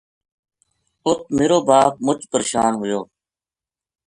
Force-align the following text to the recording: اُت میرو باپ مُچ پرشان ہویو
اُت 1.05 1.21
میرو 1.35 1.59
باپ 1.67 1.93
مُچ 2.05 2.19
پرشان 2.31 2.71
ہویو 2.79 2.99